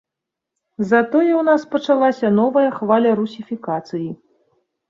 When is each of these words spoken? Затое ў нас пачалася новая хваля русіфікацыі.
Затое 0.91 1.25
ў 1.35 1.43
нас 1.51 1.61
пачалася 1.75 2.33
новая 2.39 2.67
хваля 2.81 3.15
русіфікацыі. 3.21 4.07